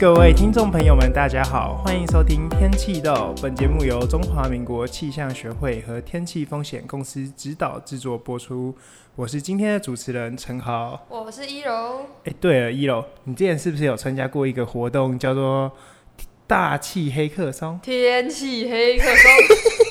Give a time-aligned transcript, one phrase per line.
[0.00, 3.12] 各位听众朋友们，大家好，欢迎收听《天气豆》。
[3.42, 8.74] 本节目由中华民国气象学会和天气风险公司指导制作播出。
[9.14, 12.06] 我是今天的主持人陈豪，我是一柔。
[12.24, 15.70] 哎，对了，一柔，你之前是不是有参加过一个活动，叫做
[16.48, 17.78] “大气黑客松”？
[17.84, 19.89] 天气黑客松。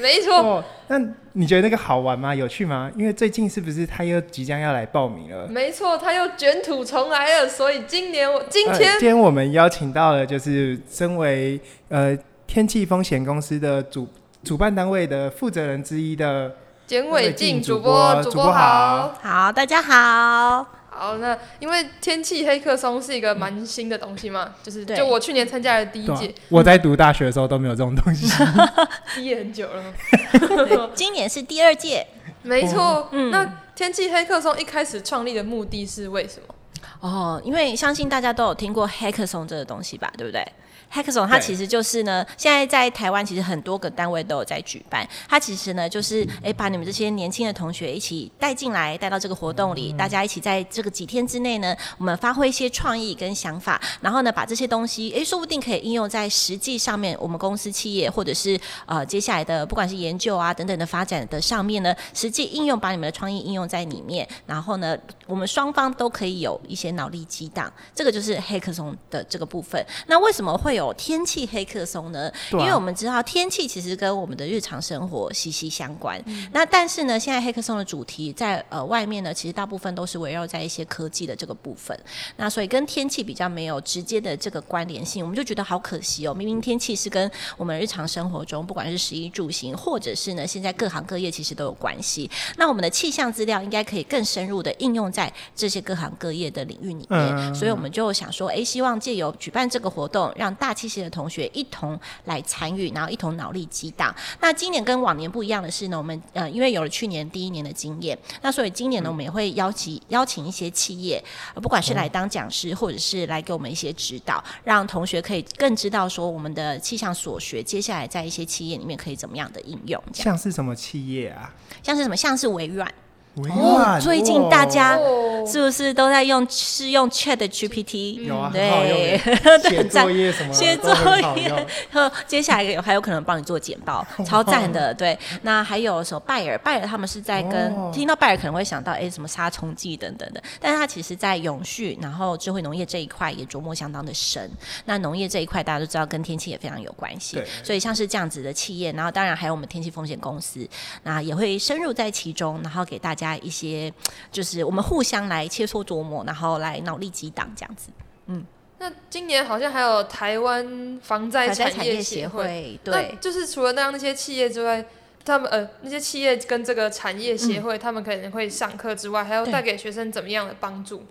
[0.00, 0.98] 没错，哦，那
[1.32, 2.34] 你觉得那个好玩吗？
[2.34, 2.90] 有趣吗？
[2.96, 5.46] 因为最近是不是他又即将要来报名了？
[5.48, 7.48] 没错，他又卷土重来了。
[7.48, 14.08] 所以今年我今天，呃、今天我们邀请到了，就是身为呃天气风险公司的主
[14.42, 16.50] 主办单位的负责人之一的
[16.86, 20.79] 简伟静主播，主播好，好，大家好。
[20.92, 28.26] 好，那因为天气黑客松是一个蛮新的东西嘛，嗯、就是就我去年参加的第一届、啊，我在读大学的时候都没有这种东西，
[29.14, 30.90] 毕业很久了。
[30.94, 32.06] 今年是第二届，
[32.42, 33.08] 没错。
[33.12, 36.54] 嗯、那天气黑客松一开始创立的目的是为什么？
[37.00, 40.44] 哦，因为相信大家都有听过黑客松这个东西吧，对不对
[40.92, 45.08] ？Hackathon 它其实就是呢，现在在台湾其实很多个单位都有在举办。
[45.28, 64.96] 它其实呢就是哎，把你们这些年轻的同学一起带进来，带到这个活动里，大家一起在这个几天之内呢，我们发挥一些创意跟想法，然后呢把这些东西哎，说不定可以应用在实际上面，我们公司企业或者是呃接下来的不管是研究啊等等的发展的上面呢，实际应用把你们的创意应用在里面，然后呢
[65.26, 69.80] 我们双方都可以有一些脑力激荡，这个就是 Hackathon 的这个部分。
[70.08, 70.79] 那为什么会有？
[70.80, 72.30] 有天气黑客松呢？
[72.52, 76.20] 因为我们知道天气其实跟我们的日常生活息息相关。
[76.26, 81.98] 嗯、那但是呢，现在黑客松的主题在呃外面呢，其实大部分都是围绕在一些科技的这个部分。
[82.36, 86.34] 那所以跟天气比较没有直接的这个关联性，我们就觉得好可惜哦。
[86.34, 92.30] 明明天气是跟我们日常生活中不管是食衣住行，或者是呢现在各行各业其实都有关系。
[92.56, 97.10] 那我们的气象资料应该可以更深入的应用在这些各行各业的领域里面。
[97.10, 104.14] 嗯、所以我们就想说，哎，希望借由举办这个活动，让大大气系的同学一同来参与，然后一同脑力激荡。
[104.40, 111.20] 那今年跟往年不一样的是呢，我们呃因为有了去年第一年的经验，那所以今年呢我们也会邀请邀请一些企业，
[111.54, 120.00] 不管是来当讲师，或者是来给我们一些指导，让同学可以更知道说我们的气象所学，接下来在一些企业里面可以怎么样的应用。
[120.14, 121.52] 像是什么企业啊？
[121.82, 122.16] 像是什么？
[122.16, 122.88] 像是微软。
[123.36, 124.98] 哦，最近大家
[125.46, 128.24] 是不是都在用是用 Chat GPT？
[128.24, 129.16] 有啊，对，
[129.62, 130.92] 写作业什么，写作
[131.36, 134.92] 业，和接下来有还有可能帮你做简报， 超赞的。
[134.92, 136.58] 对，那还有什么拜耳？
[136.58, 144.50] 拜耳他们是在跟听到拜耳可能会想到哎什么杀虫剂等等的，但是他其实在永续然后智慧农业这一块也琢磨相当的深。
[144.84, 150.68] 那农业这一块大家都知道跟天气也非常有关系，所以像是这样子的企业，然后当然还有我们天气风险公司，
[151.04, 153.19] 那也会深入在其中，然后给大家。
[153.20, 153.92] 加一些，
[154.32, 157.90] 就是我们互相来切磋琢磨，然后来脑力激荡这样子。
[158.26, 158.42] 嗯，
[158.78, 164.82] 那今年好像还有台湾防灾产业协会，对，就是除了那样那些企业之外，
[165.24, 171.04] 他们呃那些企业跟这个产业协会，嗯、他们可能会上课之外，还要带给学生怎么样的帮助？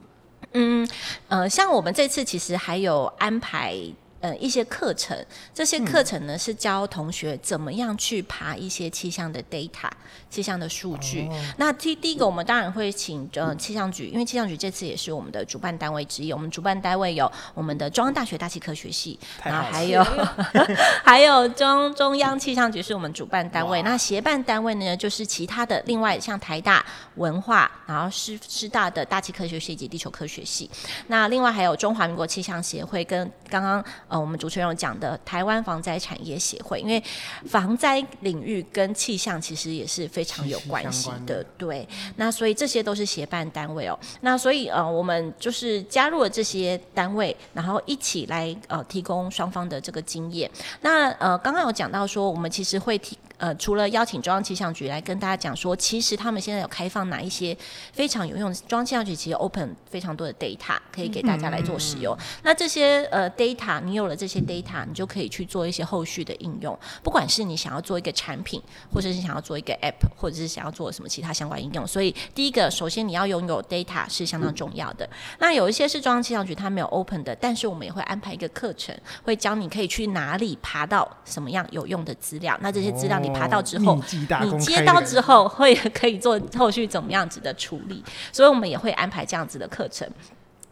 [0.53, 0.89] 嗯
[1.27, 3.75] 呃，像我们这次其实还有安排。
[4.21, 5.17] 呃，一些课程，
[5.53, 9.89] 这些课程呢、嗯、是教同学怎么样去爬一些气象的 data、
[10.29, 11.27] 气象的数据。
[11.27, 16.31] 哦、那第第一个，我们当然会请呃气象局，因为气象局这次也是我们的主办单位之一。
[16.31, 20.05] 我们主办单位有我们的中央大学大气科学系，然后还有
[21.03, 23.81] 还有中中央气象局是我们主办单位。
[23.83, 26.85] 那协办单位呢，就是其他的另外像台大
[27.15, 30.69] 文化，然后师师大的大气科学系以及地球科学系。
[31.07, 33.83] 那另外还有中华民国气象协会跟刚刚。
[34.07, 37.01] 呃，我们主持人有讲的台湾防灾产业协会，因为
[37.45, 41.87] 防灾领域跟气象其实也是非常有关系的，对。
[42.15, 43.97] 那所以这些都是协办单位哦。
[44.21, 50.49] 那所以呃，我们就是加入了这些单位，然后一起来呃提供双方的这个经验。
[50.81, 53.17] 那呃，刚刚有讲到说，我们其实会提。
[53.39, 57.57] 呃，除了邀请中央气象局来跟大家讲说，其实他们现在有开放哪一些
[57.93, 62.13] 非常有用的，中央气象局其实 open 非常多的 data 可以给大家来做使用。
[62.15, 66.77] 嗯、那这些呃 data，你有了这些 data，你就可以去做一些后续的应用。
[67.01, 68.61] 不管是你想要做一个产品，
[68.93, 71.87] 或者是想要做一个 app，或者是想要做什么其他相关应用。
[71.87, 75.05] 所以第一个，首先你要拥有 data 是相当重要的。
[75.05, 78.93] 嗯、那有一些是中央气象局它没有 open 的，但是我们也会安排一个课程，
[79.23, 82.57] 会教你可以去哪里爬到什么样有用的资料。
[82.61, 83.28] 那这些资料你。
[83.33, 90.09] 爬到之后，你接到之后会可以做后续怎么样子的处理，所以我们也会安排这样子的课程。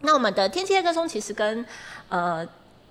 [0.02, 1.66] 那我们的天气黑客松其实跟
[2.10, 2.48] 呃。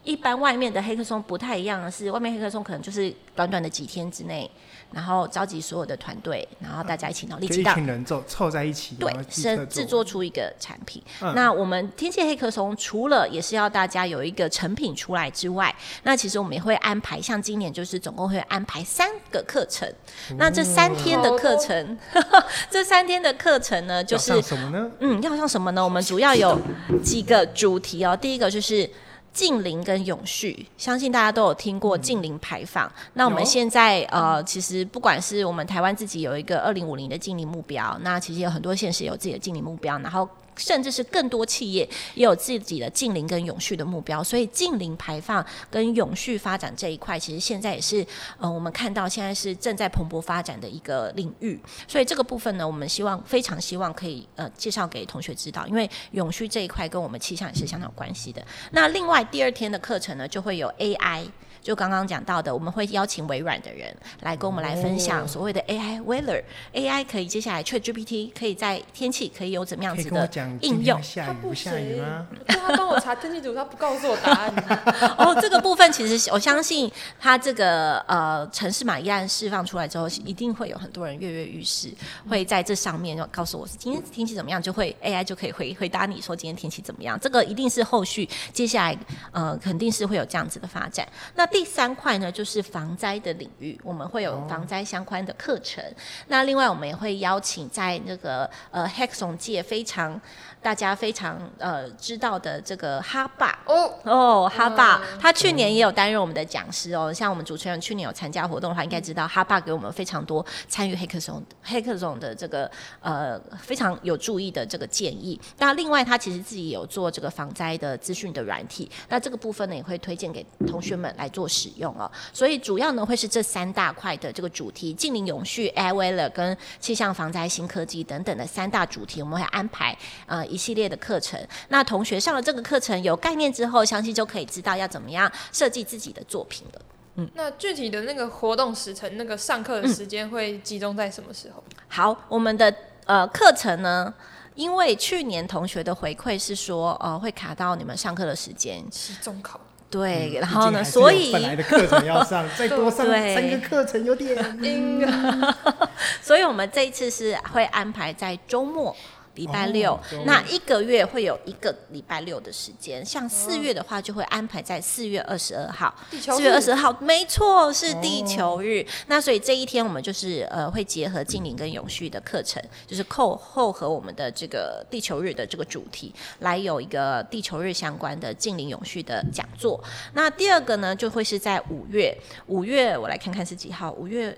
[0.06, 4.48] 一般外面的黑客松不太一样的是，外面黑客松可能就是短短的几天之内。
[4.92, 11.02] 然后召集所有的团队，然后大家一起脑力激荡，一群人凑凑在一起，对，是制作出一个产品。
[11.20, 15.74] 嗯、那我们天气黑客松除了也是要大家有一个成品出来之外，
[16.04, 19.88] 那其实我们也会安排，像今年就是总共会安排三个课程。
[20.30, 24.90] 嗯、那这三天的课程，哦、 这三天的课程呢，就是什么呢？
[25.00, 25.84] 嗯，要上什么呢？
[25.84, 26.58] 我们主要有
[27.02, 28.16] 几个主题哦。
[28.16, 28.88] 第一个就是。
[29.36, 32.86] 净零跟永续，相信大家都有听过近邻排放。
[32.86, 40.26] 嗯、那我们现在呃，其实不管是我们台湾自己有一个二零五零的近邻目标，那其实有很多县市有自己的近邻目标，然后。
[40.56, 48.06] 甚至是更多企业也有自己的净零跟永续的目标，所以净零排放跟永续发展这一块，其实现在也是
[48.38, 51.60] 呃，我们看到现在是正在蓬勃发展的一个领域。
[51.86, 58.44] 所以这个部分呢，我们希望非常希望可以呃介绍给同学知道，因为永续这一块跟我们气象也是相当有关系的。
[58.72, 61.26] 那另外第二天的课程呢，就会有 AI。
[61.62, 70.30] 就刚刚讲到的，我们会邀请微软的人来跟我们来分享所谓的 AI Weather，AI 可以接下来 ChatGPT 可以在天气可以有怎么样子的
[70.60, 71.02] 应用？
[71.02, 72.26] 下雨不下雨吗？
[72.46, 74.52] 他帮我查天气图，他不告诉我答案。
[75.18, 81.90] 哦，这个部分其实我相信，他这个呃城市码一旦释放出来之后，一定会有很多人跃跃欲试，
[82.28, 87.18] 会在这上面就告诉我是今天天气怎么样，就会 AI 就可以回回答你说今天天气怎么样。
[87.20, 88.98] 这个一定是后续接下来
[89.32, 91.06] 呃肯定是会有这样子的发展。
[91.34, 95.82] 那第三块呢，就是防灾的领域，我们会有防灾相关的课程。
[95.82, 100.20] 哦、那另外，我们也会邀请在那个呃 Hexon 界非常
[100.60, 107.10] 大家非常呃知道的这个哈爸哦哦哈爸，他去年也有担任我们的讲师哦。
[107.10, 112.70] 像我们主持人去年有参加活动的话，应该知道哈爸给我们非常多参与 Hexon Hexon 的这个
[113.00, 115.40] 呃非常有注意的这个建议。
[115.56, 121.46] 那另外，他其实自己有做这个防灾的资讯的软体，那这个部分呢，也会推荐给同学们来做。
[121.56, 129.96] 使用哦，所以主要呢会是这三大块的这个主题：近零、永续、AI Weather 跟气象防灾新科技等等的三大主题，我们会安排
[130.26, 131.40] 呃一系列的课程。
[131.68, 136.80] 那同学上了这个课程有概念之后，相信就可以知道要怎么样设计自己的作品了。
[137.14, 141.62] 嗯，那具体的那个活动时程，那个上课的时间会集中在什么时候？
[141.70, 142.74] 嗯、好，我们的
[143.06, 144.12] 呃课程呢，
[144.54, 149.60] 因为去年同学的回馈是说，呃会卡到你们上课的时间，期中考。
[149.90, 150.82] 对，嗯、然后呢？
[150.82, 155.56] 所以本来的课程要上，再多 上三个课程有点硬啊。
[156.20, 158.94] 所以我们这一次是会安排在周末。
[159.36, 163.04] 礼拜六，哦、那一个月会有一个礼拜六的时间。
[163.04, 165.94] 像四月的话，就会安排在四月二十二号。
[166.10, 168.82] 四月二十二号，没错，是地球日。
[168.82, 179.82] 哦、那所以这一天我们就是呃会结合静灵跟永续的课程，就是扣后和我们的这个地球日的这个主题，来有一个地球日相关的静灵永续的讲座。
[180.14, 182.16] 那第二个呢，就会是在五月。
[182.46, 183.92] 五月我来看看是几号？
[183.92, 184.36] 五月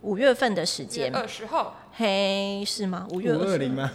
[0.00, 1.14] 五月份的时间。
[1.14, 1.76] 二十号。
[1.94, 3.06] 嘿，是吗？
[3.10, 3.90] 五月二十吗？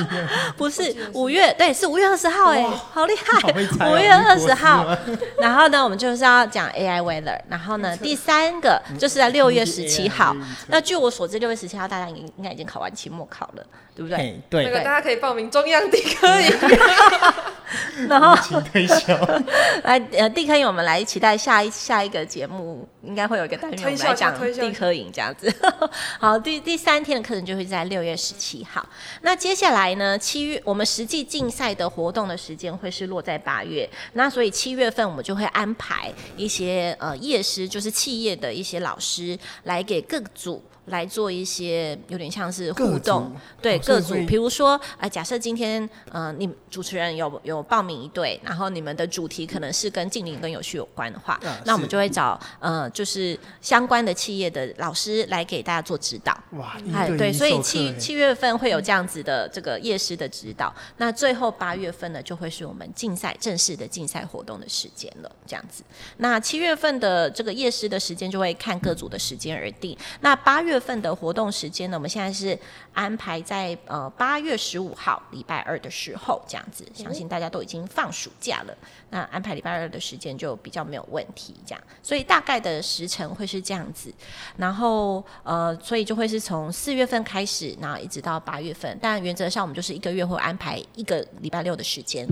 [0.56, 2.62] 不是，五月对，是五月二十号哎，
[2.92, 3.90] 好厉害！
[3.90, 4.96] 五月二十号，
[5.38, 10.34] 然后呢，我们就是要讲 AI Weather，然后呢，第三个就是在六月十七号。
[10.68, 14.40] 那据我所知，六月十七号大家应应该已经考完期末考了，对不对？
[14.48, 16.50] 对，那个大家可以报名中央地科营。
[18.08, 18.34] 然后
[19.84, 25.50] 来呃地科营，我们来期待下一下一个节目，应该会有一个单元我们来讲地科营这样子。
[26.20, 27.42] 好，第第三天的课程。
[27.42, 28.86] 就会在六月十七号。
[29.22, 30.16] 那接下来呢？
[30.16, 33.88] 七月我们实际竞赛的活动的时间会是落在八月。
[34.12, 40.62] 那所以七月份我们就会安排一些呃夜师，就是企业的一些老师来给各组。
[40.86, 56.36] 来做一些有点像是互动，对各组，比如说，呃，假设今天，呃，你主持人有有报名一队，然后你们的主题可能是跟净零跟有序有关的话，啊、那我们就会找，呃，就是相关的企业的老师来给大家做指导。
[56.54, 65.84] 哇，哎，对，所以七七月份会有这样子的这个夜师的指导，嗯、那最后八月份呢，就会是我们竞赛正式的竞赛活动的时间了，这样子。
[66.16, 69.96] 那七月份的这个夜师的时间就会看各组的时间而定。
[70.22, 70.71] 那八月。
[70.72, 72.58] 月份的活动时间呢，我们现在是
[72.94, 78.74] 安排在呃八月十五号礼拜二的时候，这样子，相信大家都已经放暑假了，
[79.10, 84.12] 那安排礼拜二的时间就比较没有问题，这样，所以大概的时程会是这样子，
[84.56, 92.26] 然后呃，所以就会是从四月份开始，然后一直到八月份，但原则上我们就是一个月会安排一个礼拜六的时间，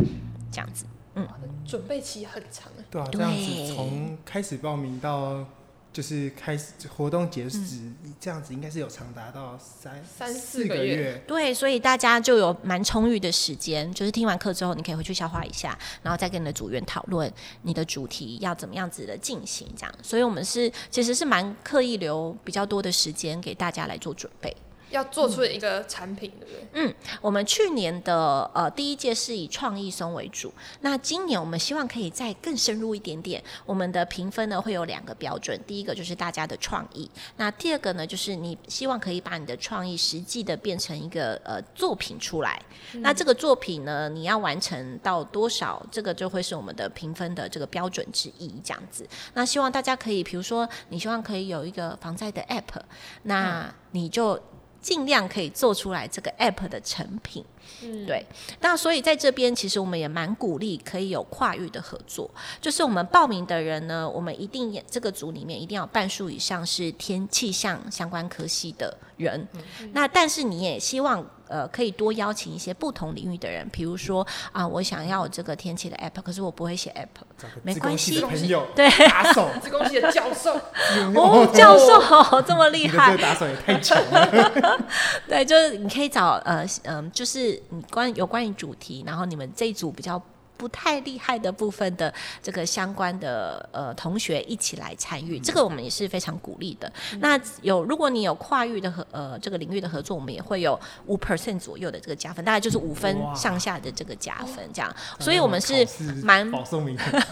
[0.50, 1.28] 这样子，嗯，
[1.66, 5.44] 准备期很长，对啊，这样子从开始报名到。
[5.92, 11.20] 就是开始活动截止，嗯、这样子应该是有长达到三三四个月。
[11.26, 17.32] 对，所以大家就有蛮充裕的时间，就是听完课之后，你可以回去消化一下，然后再跟你的组员讨论
[17.62, 19.94] 你的主题要怎么样子的进行，这样。
[20.02, 24.56] 所以我们是其实是蛮刻意留比较多的时间给大家来做准备。
[24.90, 26.68] 要做出一个产品，对不对？
[26.72, 33.42] 嗯，我们去年的呃第一届是以创意松为主，那今年我们希望可以再更深入一点点。
[33.64, 42.60] 我们的评分呢会有两个标准，第一个就是大家的创意，那第二个呢就是你希望可以把你的创意实际的变成一个呃作品出来。
[42.92, 49.06] 嗯、那这个作品呢，你要完成到多少，这个就会是我们的评分的这个标准之一，这样子。
[49.34, 52.80] 那希望大家可以，比如说你希望可以有一个防灾的 App，
[53.22, 54.40] 那你就。
[54.80, 57.44] 尽量可以做出来这个 app 的成品，
[57.82, 58.24] 嗯，对。
[58.60, 62.30] 那所以在这边，其实我们也蛮鼓励可以有跨域的合作。
[62.60, 69.46] 就是我们报名的人呢，我们一定也这个组里面一定要半数以上是天气象相关科系的人。
[69.80, 71.24] 嗯，那但是你也希望。
[71.50, 77.22] 呃，可以多邀请一些不同领域的人，比如说啊，我想要这个天气的 app，可是我不会写 app，
[77.62, 80.54] 没关系，朋友对，打手，自贡系的教授，
[81.14, 84.80] 哦，教授这么厉害，这打手也太 强了，
[85.28, 90.22] 对，就是你可以找呃嗯、呃，就是你关有关于主题，然后你们这一组比较。
[90.60, 92.12] 不太厉害的部分的
[92.42, 96.92] 这个相关的呃同学一起来参与，这个我们也是非常鼓励的。
[97.14, 104.94] 嗯、那有如果你有跨域的合呃这个领域的合作，我们也会有五 percent 左右的这个加分，大概就是五分上下的这个加分这样。
[105.18, 105.88] 所以我们是
[106.22, 106.46] 蛮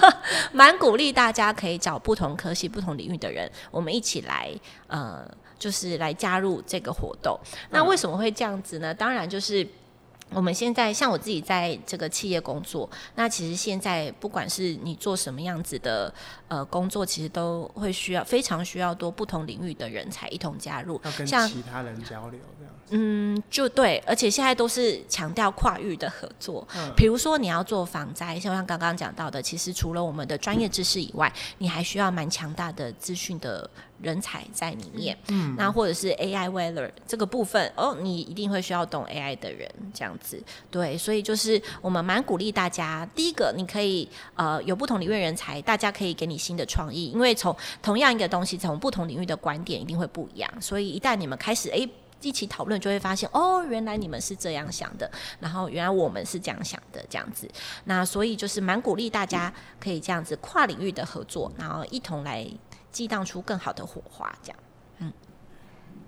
[0.50, 4.50] 蛮鼓励大家可以找不同科系、不同领域的人，我们一起来
[4.86, 7.38] 呃就是来加入这个活动。
[7.68, 8.94] 那为什么会这样子呢？
[8.94, 9.68] 当然就是。
[10.30, 16.12] 我们现在像我自己在这个企业工作，那其实现在不管是你做什么样子的
[16.48, 22.74] 呃工作，其实都会需要非常需要多不同领域的人才一同加入，要跟其他人交流这样。
[22.90, 26.66] 嗯，就对，而且现在都是强调跨域的合作。
[26.74, 33.68] 嗯，比如说你要做防灾，像刚刚讲到的，其实除了我们的专业知识以外，你还需要蛮强大的资讯的
[34.00, 35.16] 人才在里面。
[35.28, 40.42] 嗯，那或者是 AI weather 这个部分，哦，你一定会需要懂 AI 的人这样子。
[40.70, 50.50] 对，所以就是我们蛮鼓励大家，第一个你可以呃有不同领域人才，大家可以给你新的创意，因为从同样一个东西，从不同领域的观点一定会不一样。
[50.60, 51.78] 所以一旦你们开始哎。
[51.78, 51.90] 诶
[52.20, 57.48] 一起讨论就会发现哦，原来你们是这样想的，然后原来我们是这样想的，这样子。
[57.84, 62.44] 那所以就是蛮鼓励大家可以这样子跨领域的合作，然后一同来
[62.98, 64.58] 激荡出更好的火花，这样。
[64.98, 65.12] 嗯。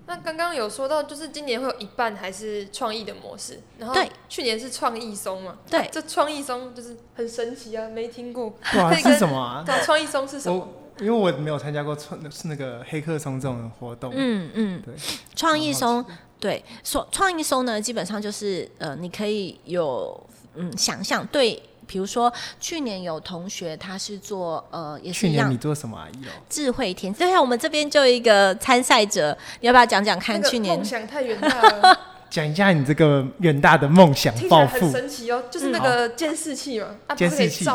[0.07, 3.95] 那刚刚有说到，就是今年会有一半还是创意的模式，然后
[4.27, 5.57] 去年是创意松嘛？
[5.69, 8.53] 对，这创意松就是很神奇啊，没听过。
[8.75, 9.63] 哇，是什么啊？
[9.85, 10.67] 创意松是什么？
[10.99, 14.93] 因为我没有参加过创是那个黑客松这种活动，嗯嗯，对，
[15.33, 16.05] 创意松，
[16.41, 26.07] 对，说创意松呢，基本上就是呃，你可以有嗯想象，对，比如说去年有同学他是做呃也是一样，去年你做什么啊？
[26.47, 30.41] 智慧田，对啊，我们这边就有一个参赛者，你要不要讲讲看？
[30.41, 30.77] 去年？
[30.77, 31.99] 梦想太远大了，
[32.31, 37.69] 讲一下你这个远大的梦想抱负，很神奇哦，就是那个监视器嘛，啊，监视器是。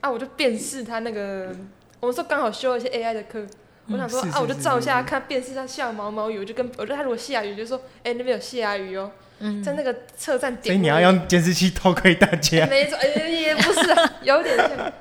[0.00, 1.54] 啊，我就辨识他那个。
[2.00, 3.38] 我们说刚好修了一些 AI 的课，
[3.86, 10.74] 嗯、我想说啊，我就照一下看，辨识它下毛毛雨，我就跟我觉得它如果下雨，就说哎、欸、那边有下雨哦，嗯、在那个车站点。
[10.74, 12.66] 所以你要用监视器偷窥大家？
[12.66, 13.80] 没错，哎也不是，
[14.24, 14.92] 有点像。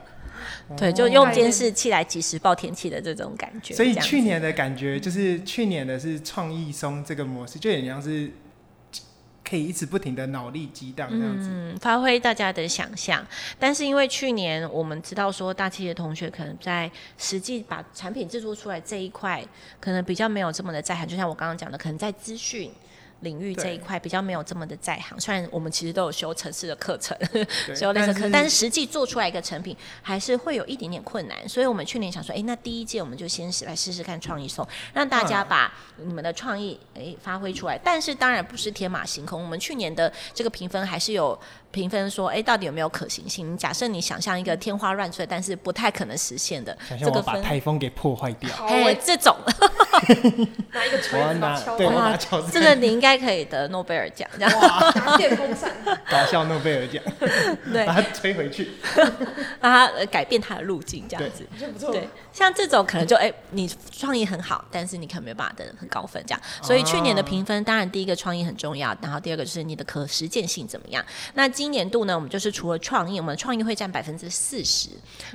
[0.75, 3.73] 对，就用监视器来即时报天气的这种感觉。
[3.73, 8.31] 所以去年的感觉就是去年的是创意松这个模式，就有点像是。
[9.43, 13.25] 可以一直不停的脑力激荡这样子，嗯，发挥大家的想象。
[13.59, 19.43] 但是因为去年我们知道说，大企业同学可能在实际把产品制作出来这一块，
[19.81, 21.05] 可能比较没有这么的在行。
[21.05, 22.71] 就像我刚刚讲的，可能在资讯。
[23.21, 27.17] 领域这一块比较没有这么的在行，虽然我们其实都有修城市的课程，
[27.75, 31.47] 修类似课，但是实际做出来一个成品还是会有一点点困难。
[31.47, 37.79] 所以我们去年想说，哎、欸，那第一届我们就先来试试看创意松，让大家把你们的创意哎、欸、发挥出来。
[37.83, 41.39] 但是当然不是天马行空，我们去年的这个评分还是有。
[41.71, 43.57] 评分说，哎，到底有没有可行性？
[43.57, 49.33] 假设你想象一个天花乱坠，但是不太可能实现的，想象我把台风给破坏掉，哎，这种，
[50.73, 51.39] 拿一个锤子
[52.19, 55.71] 敲，这个你应该可以得诺贝尔奖，这样，哇，电风扇，
[56.09, 57.01] 搞笑诺贝尔奖，
[57.71, 58.71] 对，把它吹回去，
[59.61, 71.51] 让它改变它的路径，这样子，不错，对，像这种可能就，哎，你创意很好，但是你可能没有办法得很高分，这样，所以去年的评分，当然第一个创意很重要，然后第二个就是你的可实践性怎么样，那。
[71.61, 74.89] 今年度呢，我们就是除了创意，我们创意会占百分之四十，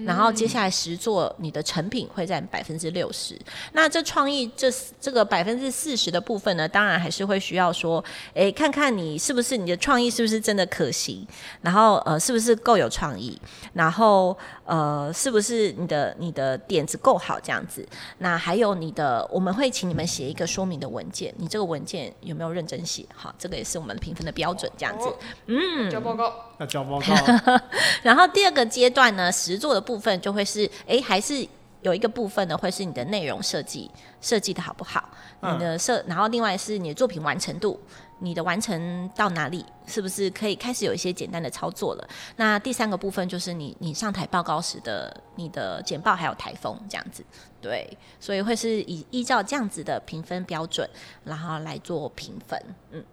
[0.05, 3.39] 然后接下来实做你的成品会占百分之六十。
[3.73, 4.69] 那这创意这
[5.01, 8.05] 这个百分之四十的部分呢，当然还是会需要说，
[8.35, 11.27] 哎，看看你是不是你的创意是不是真的可行，
[11.63, 13.41] 然后呃，是不是够有创意，
[13.75, 17.87] 然后呃，是不是你的你的点子够好这样子。
[18.19, 23.07] 那还有你的，我们会请你们写一个说明的文件，你这个文件有没有认真写？
[23.15, 25.09] 好，这个也是我们评分的标准，这样子。
[25.47, 27.61] 嗯，交报告，要交报告。
[28.03, 31.47] 然后第二个阶段呢，实作的部分就会是，哎，还是
[31.87, 33.89] 有一个部分呢，会是你的内容设计
[34.21, 35.09] 设计的好不好？
[35.41, 37.79] 你的设，然后另外是你的作品完成度。
[38.19, 39.63] 你的完成到哪里？
[39.87, 42.09] 是不是可以开始有一些简单的操作了？
[42.37, 47.23] 那第三个部分就是你你上台报告时的你的简报还有台风这样子，
[47.61, 47.87] 对，
[48.19, 50.89] 所以会是以依照这样子的评分标准，
[51.25, 52.59] 然后来做评分。
[52.93, 53.05] 嗯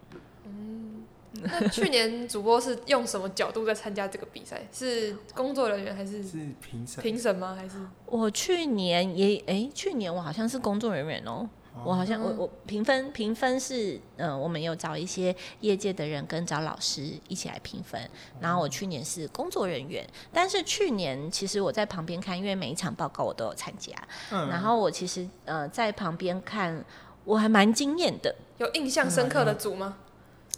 [0.45, 1.02] 嗯，
[1.41, 4.65] 那去年主播是用什么角度在参加这个比赛？
[4.71, 7.03] 是工作人员还是是评审？
[7.03, 7.55] 评审吗？
[7.59, 11.49] 还是我去年也哎、欸，去年我好像是工作人员哦。
[11.83, 17.99] 我好像我我评分评分是嗯、呃，我们有找一些业界的人跟找老师一起来评分。
[18.39, 23.91] 然后我去年是工作人员，但是去年其实我在旁边看，因为每一场报告我都有参加。
[24.31, 24.47] 嗯。
[24.49, 26.85] 然后我其实呃在旁边看，
[27.25, 28.35] 我还蛮惊艳的。
[28.59, 29.97] 有印象深刻的组吗？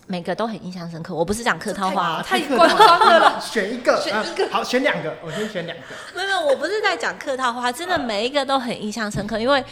[0.07, 1.13] 每个都很印象深刻。
[1.13, 3.39] 我不是讲客套话，太官方了。
[3.41, 4.50] 选一个，选一个。
[4.50, 5.13] 好，选两个。
[5.24, 5.83] 我先选两个。
[6.15, 9.63] 没有没有，我不是在讲客套话，真的每一个都很印象深刻，因为。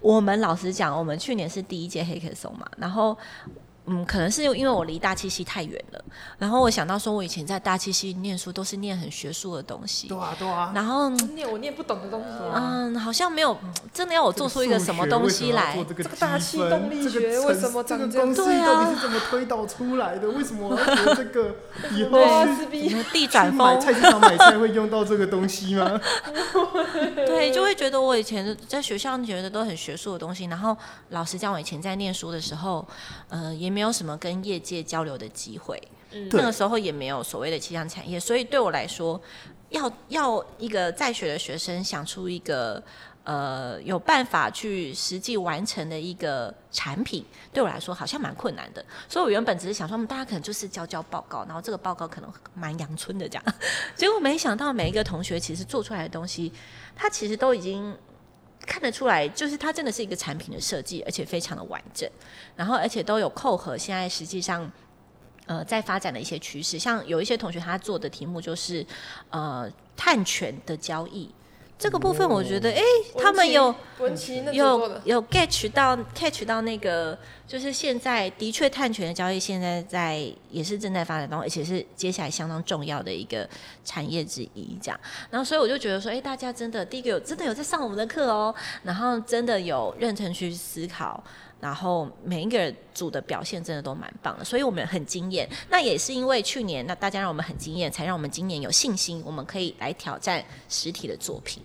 [0.00, 3.16] 我们老实讲，我们去年是第一届黑客松嘛，然后。
[3.90, 6.04] 嗯，可能是因为我离大气系太远了，
[6.38, 13.58] 然后我想到说，我以前在大气系念书都是念很学术的东西，对啊对啊，然后念我念不懂的东西，嗯，好像没有
[13.92, 15.76] 真的要我做出一个什么东西来。
[15.88, 20.28] 这个，这个大气动力学为什么长这个公式到底是怎么推导出来的？
[20.30, 21.56] 为什么我要学这个？
[21.90, 22.20] 以后
[22.70, 26.00] 去地转风菜市场买菜会用到这个东西吗？
[27.26, 30.76] 对，就会觉得我以前在学校觉得都很学术的东西，然后
[31.08, 32.86] 老师讲，我以前在念书的时候，
[33.30, 33.79] 呃，也没。
[33.80, 39.18] 没有什么跟业界交流的机会，嗯，那个时候也没有所谓的气象产业，所以对我来说，
[39.70, 42.82] 要要一个在学的学生想出一个
[43.24, 47.24] 呃有办法去实际完成的一个产品，
[47.54, 48.84] 对我来说好像蛮困难的。
[49.08, 53.54] 所以我原本只是想说，我们大家可能就是交交报告，然后这个报告可能蛮阳春的这样，
[53.96, 56.52] 结果没想到每一个同学其实做出来的东西，
[56.94, 57.96] 他其实都已经。
[58.66, 62.08] 看得出来，就是它真的是一个产品的设计，而且非常的完整，
[62.56, 64.70] 然后而且都有扣合现在实际上，
[65.46, 66.78] 呃，在发展的一些趋势。
[66.78, 68.86] 像有一些同学他做的题目就是，
[69.30, 71.28] 呃，碳权的交易。
[71.80, 73.74] 这个部分我觉得，哎、欸，他们有
[74.52, 83.48] 有有 catch 到 catch 到那个，就是现在的确碳权的交易现在在也是正在发展当中，而且是接下来相当重要的一个
[83.82, 84.78] 产业之一。
[84.82, 91.24] 这样，然后所以我就觉得说，哎、欸，大家真的第一个有真的有在上我们的课哦，然后真的有认真去思考，
[91.60, 95.48] 然后每一个人组的表现真的都蛮棒的，所以我们很惊艳。
[95.68, 101.62] 那也是因为去年那大家让我们很惊艳，才让我们今年有信心，我们可以来挑战实体的作品。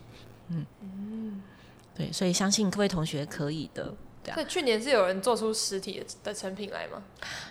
[0.49, 1.41] 嗯嗯，
[1.95, 3.93] 对，所以相信各位同学可以的。
[4.23, 7.03] 对啊，去年是有人做出实体的成品来吗？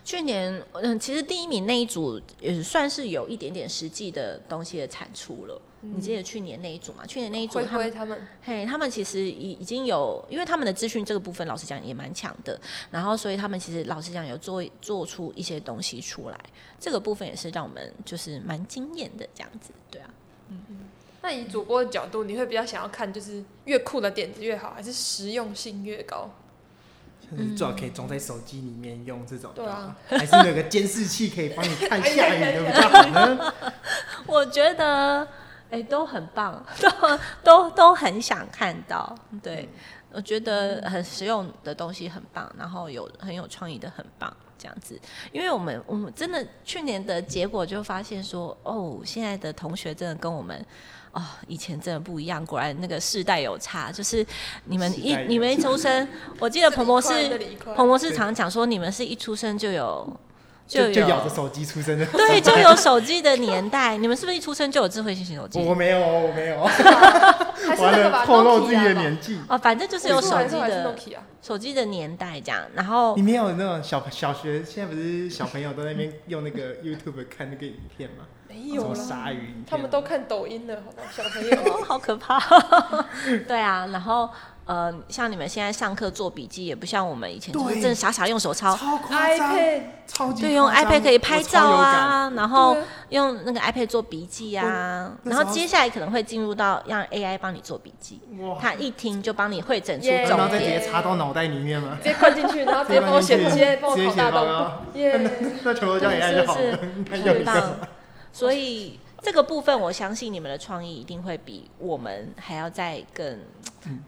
[0.05, 5.63] 去年，嗯，其实第一名那一组也算是有一点点实际的东西的产出了。
[5.85, 7.05] 嗯、你记得去年那一组吗？
[7.07, 12.59] 去年那一组他们，他们嘿，他们其实已已经有，因为他们的资讯这个部分，老实讲也蛮强的。
[12.91, 16.41] 然后，所以他们其实老实讲有做做出一些东西出来，
[16.81, 19.73] 这个部分也是让我们就是蛮惊艳的这样子。
[19.91, 20.09] 对啊，
[20.49, 20.79] 嗯嗯。
[21.21, 26.31] 那以主播的角度，你会比较想要看，就是越酷的点子越好，还是实用性越高？
[27.31, 33.55] 就是最好可以装在手机里面用这种，对啊，还是有个监视器可以帮你看下雨的比较好呢？
[34.27, 35.27] 我觉得，
[35.71, 39.17] 哎、欸，都很棒， 都都都很想看到。
[39.43, 39.69] 对，
[40.13, 44.35] 我觉得很实用的东西很棒，然后有很有创意的很棒。
[44.57, 44.99] 这样子，
[45.33, 50.65] 因为我们我们真的去年的结果就发现说，哦，现在的同学真的跟我们
[51.11, 53.91] 哦以前真的不一样，果然那个世代有差。
[53.91, 54.25] 就是
[54.65, 57.11] 你们一你们一出生，我记得彭博士
[57.77, 60.09] 彭博士常讲说，你们是一出生就有。
[60.67, 63.97] 就就咬着手机出生的，对，就有手机的年代。
[63.99, 65.61] 你们是不是一出生就有智慧型手机？
[65.61, 66.63] 我没有，我没有。
[67.79, 69.39] 完了，透露自己的年纪。
[69.49, 70.97] 哦，反正就是有手机的
[71.43, 72.63] 手机的年代这样。
[72.75, 78.25] 然后你没有那种小小学，现在不是小朋友都在那边用那个 YouTube 看那个影片吗？
[78.49, 81.03] 没有鲨鱼，他们都看抖音的，好吧？
[81.11, 82.41] 小朋友， 好可怕。
[83.49, 84.31] 对啊，然后
[84.67, 88.75] 呃，像你们现在上课做笔记，也不像我们以前就是真的傻傻用手抄。
[88.77, 89.83] 超夸张，iPad。
[90.07, 92.77] 超级对，用 iPad 可以拍照啊，然后
[93.09, 98.21] 用那个 iPad 做笔记啊，然后接下来可能会进入到让 AI 帮你做笔记，
[98.61, 104.45] 他一听就帮你汇整出重点，然后再直接插到脑袋里面嘛，直接灌进去，然后直接帮我写，直接帮我考大报
[104.93, 105.31] 那
[105.63, 106.79] 那全部叫 AI 就好了，
[107.11, 107.63] 很棒。
[108.33, 108.99] 所以。
[109.25, 113.41] 这个部分，我相信你们的创意一定会比我们还要再更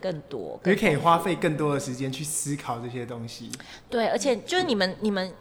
[0.01, 3.51] 更多，也可以花费更多的时间去思考这些东西。
[3.89, 5.33] 对，而且就是你们你们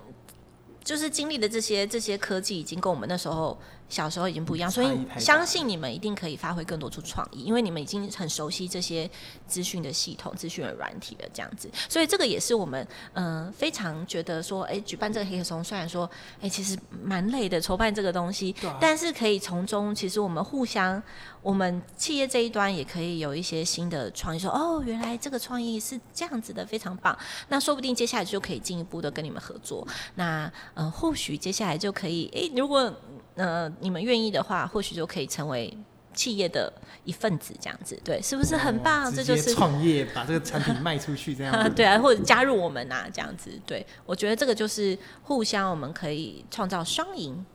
[0.83, 3.57] 就是经历的这些这些科技，已经跟我们那时候。
[3.87, 9.09] 小时候已经不一样，所以相信你们一定可以发挥更多出创意，因为你们已经很熟悉这些
[9.47, 11.69] 资讯的系统、资讯的软体了，这样子。
[11.87, 21.01] 所以这个也是我们嗯、呃、非常觉得说，哎、欸，举办这个黑客松，虽然说哎、欸、其实蛮累的，筹办这个东西，啊、但是可以从中其实我们互相，
[21.41, 27.17] 我们企业这一端也可以有一些新的创意，说哦，原来这个创意是这样子的，非常棒。
[27.49, 29.87] 那说不定接下来就可以进一步的跟你们合作。
[30.15, 32.91] 那嗯、呃，或许接下来就可以，哎、欸，如果
[33.35, 35.77] 呃，你们愿意的话，或许就可以成为
[36.13, 36.71] 企业的
[37.03, 39.13] 一份子，这样子，对，是不是很棒？
[39.13, 47.45] 这就是创业，把这个产品卖出去，这样子， 对啊，或者加入我们啊，这样子，对，我觉得这个就是互相，我们可以创造双赢，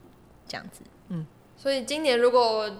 [0.46, 1.26] 这样子，嗯。
[1.56, 2.70] 所以今年如果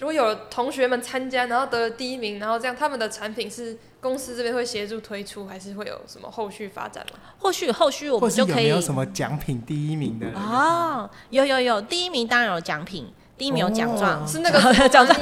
[0.00, 7.18] 如果有同学们参加，然后得了第一名，然后这样他们的产品是公司这边会协助推出，还是会有什么后续发展吗？
[7.38, 10.26] 或许后续我们就可以有没有什么奖品第一名的？
[10.34, 13.12] 哦，有有有，第一名当然有奖品。
[13.36, 14.58] 第一名有奖状，是那个
[14.90, 15.18] 奖状，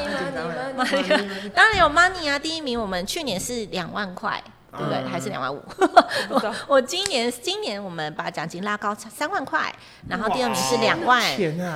[1.55, 2.37] 当然有 money 啊！
[2.37, 4.43] 第一名我们去年是两万块。
[4.73, 5.03] 对不对？
[5.05, 5.63] 还是两万五？
[6.29, 9.75] 我 我今年今年我们把奖金拉高三万块，
[10.09, 11.23] 然后第二名是两万，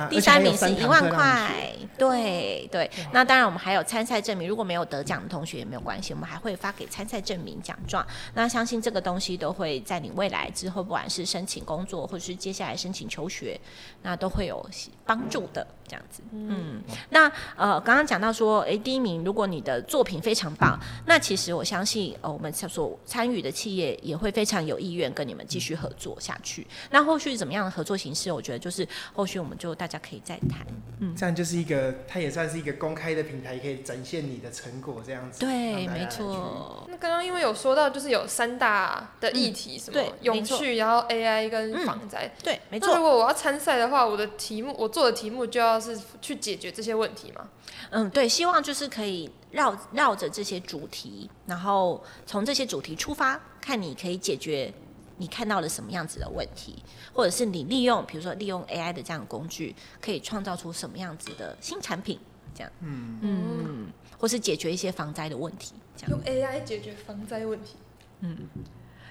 [0.09, 1.49] 第三名是一万块。
[1.97, 8.05] 对对，那当然我们还有参赛证明，如果没有得奖的同学也没有关系，我们还会发给参赛证明奖状。
[8.33, 13.59] 那相信这个东西都会在你未来之后，不管是申请工作，或是接下来申请求学，
[14.01, 14.67] 那都会有
[15.05, 15.65] 帮助的。
[15.87, 26.65] 这样子，嗯，那呃，刚刚讲到说，哎，第一名，如果你的作品非常棒，那其实我相信，呃，我们所参与的企业也会非常有意愿跟你们继续合作下去。
[26.91, 28.31] 那后续怎么样的合作形式？
[28.31, 30.65] 我觉得就是后续我们就大家可以再谈。
[30.99, 35.39] 嗯，这样就是一个，它也算是一个公开的平台，可以展现你的成果，这样子。
[35.39, 36.87] 对，没错。
[36.89, 42.31] 那刚刚因为有说到，就是有三大的议题，什么永续，然后 AI 跟防灾。
[42.43, 42.89] 对，没错。
[42.91, 47.49] 那如果我要参赛的话，我的题目，我做的题目就要是去解决这些问题吗？
[47.91, 54.73] 嗯，对，希望就是可以绕绕着这些主题，然后从这些主题出发，看你可以解决
[55.17, 56.81] 你看到了什么样子的问题，
[57.13, 62.19] 或者是你利用，比如说利用 AI 的这样的工具，可以创造出什么样子的新产品，
[62.55, 66.11] 这样，嗯嗯，或是解决一些防灾的问题，这样。
[66.11, 67.75] 用 AI 解决防灾问题，
[68.21, 68.37] 嗯。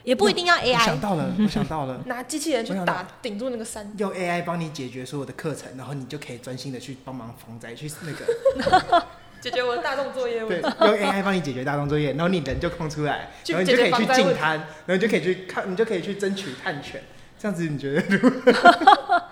[0.05, 0.75] 也不一定要 AI。
[0.75, 9.07] 我想到了， 我想到了，拿机器人去打顶住那个山，用 AI 帮你解决所有的课程，然后你就可以专心的去帮忙防灾，去 那个
[9.41, 10.41] 解决我的大众作业。
[10.47, 17.03] 对，用 AI 帮你解决大众作业，然后你人就空出来，然后你就可以去进滩，然后你就可以去看，你就可以去争取探权，
[17.38, 19.23] 这样子你觉得？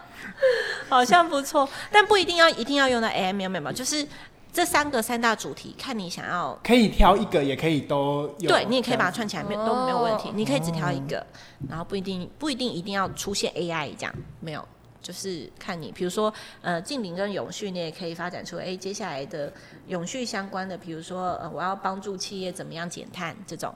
[0.88, 4.06] 好像不错，但不一定要一定要用到 AI，没有没有，就是。
[4.52, 8.50] 这三个三大主题，看你想要，可以挑一个，也可以都有。
[8.50, 10.30] 对，你也可以把它串起来，没有都没有问题。
[10.34, 11.24] 你可以只挑一个，
[11.68, 14.66] 然后不一定不一定一定要出现 AI 这样，没有，
[15.00, 16.32] 就是看你，比如说
[16.62, 19.52] 呃，近邻跟永续，你也可以发展出哎，接下来的
[19.86, 23.72] 永续相关的，比如说呃，我要帮助企业怎么样减碳，这种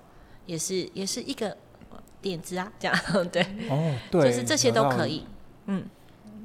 [0.46, 1.56] 也是也是一个
[2.20, 2.96] 点子啊，这样
[3.30, 5.24] 对，哦对，就是这些都可以，
[5.66, 5.84] 嗯。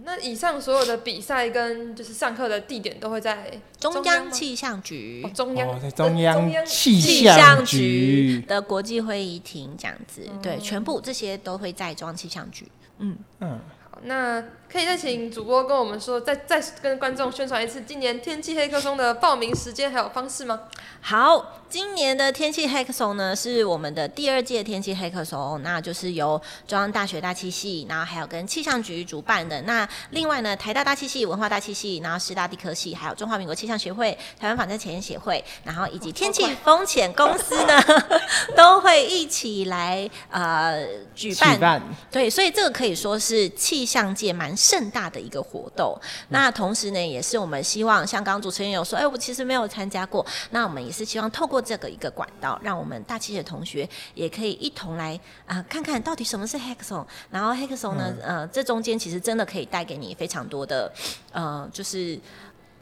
[0.09, 12.67] 那以上所有的比赛跟就是上课的地点都会在中央气象局，中央、哦、在中央气象局的国际会议厅这样子，嗯、对，全部这些都会在中央气象局。
[12.97, 13.15] 嗯。
[13.39, 13.59] 嗯，
[13.91, 20.61] 好，那可以再请主播跟我们说，再再跟观众宣传一次今年天气黑客松的报名时间还有方式吗？
[21.01, 21.55] 好。
[21.69, 29.61] 今年的天气黑客松呢，是我们的第二届天气黑客松，那就是由中央大学大气系，然后还有跟气象局主办的。
[29.61, 37.79] 那另外呢，台大大气系、文化大气系，然后师大地科系，还有中华民国气象学会、台湾防灾前沿协会，然后以及天气风险公司呢，
[38.57, 41.53] 都会一起来呃举办。
[41.53, 41.81] 举办。
[42.09, 45.97] 对，所以这个可以说是气象界蛮盛大的一个活动。
[46.01, 51.63] 嗯、那同时呢，也是我们希望，像刚刚主持人有说，哎，我其实没有参加过，那我们也是希望透过。
[51.69, 55.13] 这个一个管道，让我们大气的同学也可以一同来
[55.45, 57.05] 啊、呃，看看到底什么是 Hexon，。
[57.29, 60.91] 然后 Hexon 呢，嗯、呃，这中间其实真的可以带给你非常多的，
[61.31, 62.19] 呃，就是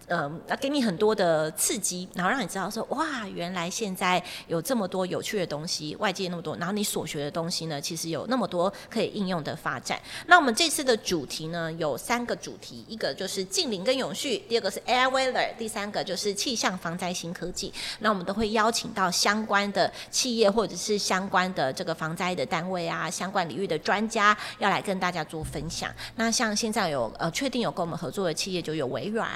[0.10, 10.00] 嗯，给你很多的刺激，然后让你知道说，哇，原来现在有这么多有趣的东西，外界那么多，然后你所学的东西呢，其实有那么多可以应用的发展。
[10.28, 17.74] 那我们这次的主题呢，有三个主题，一个就是近零跟永续，第二个是 Air Weather，第三个就是气象防灾新科技。
[18.00, 25.94] 那我们都会邀请到相关的企业或者是相关的这个防灾的单位啊，相关领域的专家要来跟大家做分享。
[26.16, 29.28] 那像现在有呃确定有跟我们合作的企业，就有微软。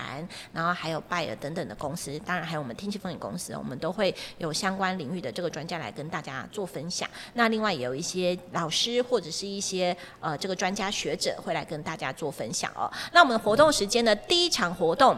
[0.62, 7.10] 然后还有拜尔等等的公司，当然还有我们天气风险公司，我们都会有相关领域的这个专家来跟大家做分享。
[7.34, 12.86] 那另外也有一些老师或者是一些呃这个专家学者会来跟大家做分享哦。
[13.12, 15.17] 那我们活动时间呢第一场活动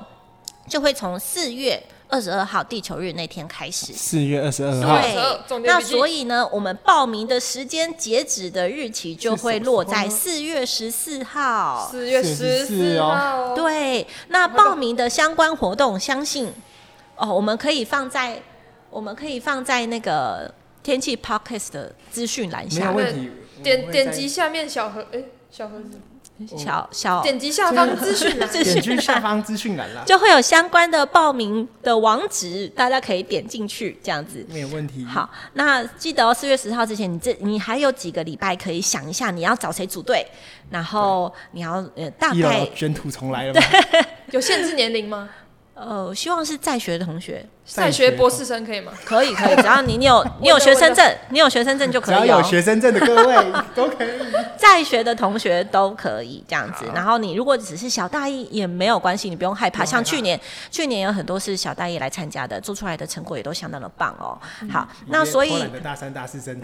[0.69, 1.77] 就会从四月。
[2.13, 5.01] 二十二号地球日那天开始，四月二十二号。
[5.01, 11.89] 对，那所以呢，我们报名的时间截止的日期就会落在四月十四号。
[11.91, 13.55] 四月十四号。
[13.55, 16.53] 对，那报名的相关活动，相信
[17.15, 18.39] 哦，我们可以放在，
[18.91, 22.91] 我们可以放在那个天气 Podcast 的资讯栏下。
[22.91, 23.31] 没有问题。
[23.63, 25.99] 点点击下面小盒，哎、欸，小盒子。
[26.47, 35.03] 小小点击下方资讯栏， 点击下方资讯栏啦， 就会有相关的报名的网址，大家可以点进去，这样子没有问题。
[35.05, 40.25] 好，那记得哦，四月十号之前，你这你还有几个礼拜可以想一下，你要找谁组队，
[40.69, 43.61] 然后你要呃大概卷土重来了吗？
[44.31, 45.29] 有限制年龄吗？
[45.75, 48.91] 呃，希望是在学的同学，在学博士生可以吗？
[49.03, 52.15] 可以，可以，只要你你有你有学生证，你有学生证就可以。
[52.15, 53.35] 只要有学生证的各位
[53.73, 54.09] 都可以，
[54.55, 56.85] 在学的同学都可以这样子。
[56.93, 59.83] 然后你如果只是小大一也没有关系，你不用害怕。
[59.83, 64.37] 像去年，去年有很多是小大一来参加的，做出来的成果也都相当的棒哦。
[64.71, 66.61] 好，那所以大三大四生，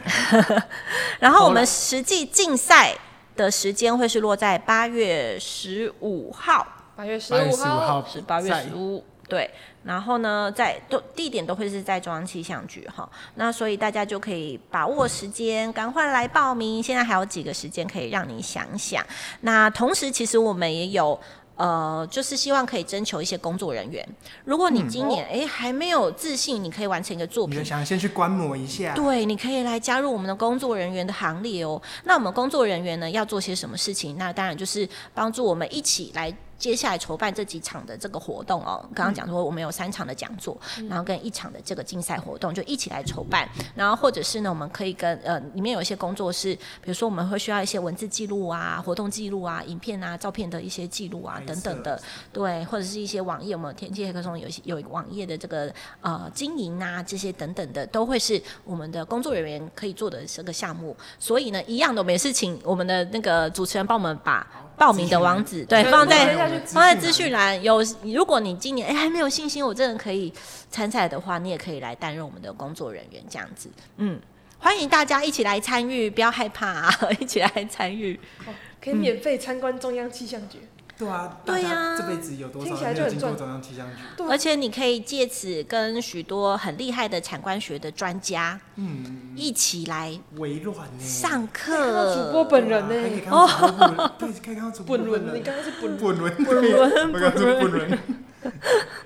[1.20, 2.96] 然后我们实际竞赛
[3.36, 6.68] 的时间会是落在八月十五号。
[7.00, 9.50] 八月十五号是八月十五，对。
[9.86, 13.10] 然后呢，在都地点都会是在中央气象局哈。
[13.36, 16.84] 那所以大家就可以把握时间，赶快来报名。
[16.84, 19.02] 现在还有几个时间可以让你想想。
[19.40, 21.18] 那同时，其实我们也有。
[21.56, 24.08] 呃，就是希望可以征求一些工作人员。
[24.46, 28.94] 如果你今年哎、嗯哦、还没有自信，你可以完成一个作品，你想先去观摩一下。
[28.94, 31.82] 对，你可以来加入我们的工作人员的行列哦。
[32.06, 34.18] 那我们工作人员呢，要做些什么事情？
[34.18, 38.86] 那当然就是帮助我们一起来接下来筹办这几场的这个活动哦。
[38.94, 43.50] 刚刚讲说我们有三场的讲座，嗯、然后跟一场的这个竞赛活动就一起来筹办。
[43.74, 51.42] 然后或者是呢，我们可以跟呃里面有一些工作室，比如说我们会需要一些文字记录啊、活动记录啊、影片啊、照片的一些记录啊。
[51.48, 52.00] 等等的，
[52.34, 60.96] 对，或者是一些网页，我们天气黑客松有一些有网页的这个呃经营啊，这些等等的，都会是我们的工作人员可以做的这个项目。
[61.18, 64.46] 所以呢，一样的，我们也是请我们的那个主持人帮我们把
[64.80, 67.62] 报名的网址对放在放在资讯栏。
[67.62, 70.34] 有，如果你今年哎还没有信心，我真的可以
[70.72, 73.70] 参赛的话，你也可以来担任我们的工作人员，这样子。
[73.98, 74.18] 嗯，
[74.58, 80.60] 欢迎大家一起来参与，不要害怕啊， 一起来参与，哦，可以免费参观中央气象局。
[81.00, 84.24] 对啊，对呀，这辈子有多少人没有经过中央气象局？
[84.30, 92.14] 而且你可以借此跟许多很厉害的产官学的专家，嗯，一起来微软上课。
[92.14, 92.96] 主播本人呢？
[93.32, 95.36] 哦，对，可以看到主播本人。
[95.36, 98.00] 你刚刚是本本轮，本人，本人，本人。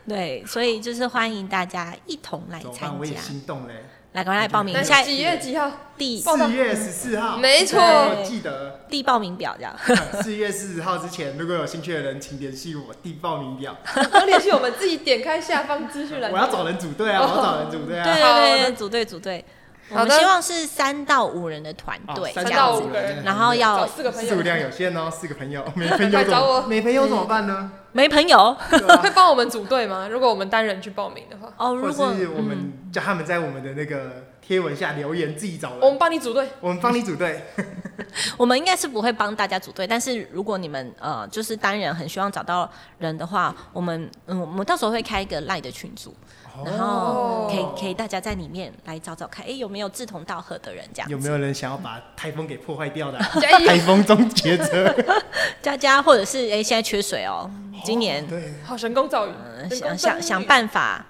[0.08, 2.94] 对，所以就是欢迎大家一同来参加。
[2.94, 3.86] 我也心动嘞。
[4.14, 4.84] 来，赶快来报名！
[4.84, 5.72] 下几月几号？
[5.98, 7.38] 第四月十四号。
[7.38, 7.80] 没错，
[8.24, 9.76] 记得递报名表这样。
[10.22, 13.76] 四月四十号之前，如果有兴趣的人，请联系我递报名表。
[14.14, 16.30] 要 联系我们自己点开下方资讯栏。
[16.34, 17.22] 我要找人组队啊！
[17.22, 18.04] 我要找人组队啊！
[18.04, 19.44] 对对对，组队组队。
[19.90, 27.72] 我们希望是三到五人的团队，三到五个人，然后要四个朋友，数量有限哦，四个朋友，没朋友找我，没朋友怎么办呢？
[27.92, 28.56] 没朋友
[29.02, 30.08] 会帮我们组队吗？
[30.10, 34.26] 如果我们单人去报名的话，哦，如果我们叫他们在我们的那个。
[34.46, 35.80] 贴文下留言，自己找人。
[35.80, 37.42] 我们帮你组队，我们帮你组队。
[38.36, 51.10] 我们应该是不会帮大家组队，但是如果你们呃就是单人很希望找到人的话，我们嗯我们到时候会开一个赖的群组，哦、然后可以可以大家在里面来找找看，哎、欸、有没有志同道合的人这样。
[51.10, 53.18] 有没有人想要把台风给破坏掉的？
[53.68, 54.96] 台风终结者，
[55.62, 57.50] 佳佳或者是哎、欸、现在缺水哦，
[57.84, 61.06] 今年、哦、对，好神功造雨，呃、想想想办法。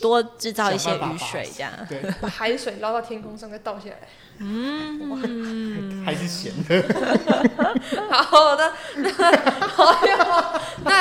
[0.00, 1.70] 多制造一些雨水，这样。
[1.86, 6.82] 对，把海水捞到天空上再倒下来，嗯， 还是咸的。
[8.10, 8.72] 好的，
[9.68, 10.24] 好呀，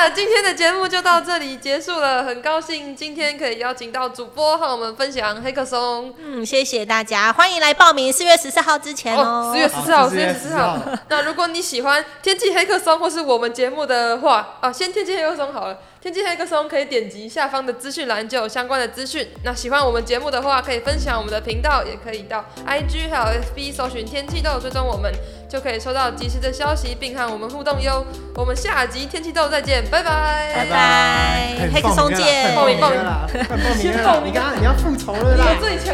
[0.02, 2.24] 那今天的节目就到这里结束了。
[2.24, 6.16] 很高兴今天可以邀请到主播和我们分享黑客松。
[6.18, 9.52] 嗯，谢谢大家，欢迎来报名，四月十四号之前哦。
[9.54, 10.78] 四月十四号，四月十四号。
[11.10, 15.78] 那如果你喜欢天气黑客松或是我们节目的话，啊，先天气黑客松好了。
[16.00, 19.28] 天气黑客松可以点击下方的资讯栏就有相关的资讯。
[19.44, 25.12] 那喜欢我们节目的话，可以分享我们的频道，也可以到 IG 还有 FB 搜寻天气都有，追踪我们
[25.50, 28.06] 就可以收到及时的消息，并和我们互动哟。
[28.36, 30.54] 我们下集天气豆再见，拜拜。
[30.56, 35.46] 拜拜，黑客松见，报名报名了，报名了，你刚刚你要复仇了啦，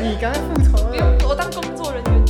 [0.01, 2.24] 你刚刚复仇了。